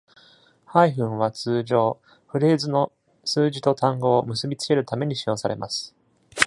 [0.65, 2.91] ハイフンは通常、フレーズの
[3.23, 5.95] 数字と単語を結び付けるために使用されます。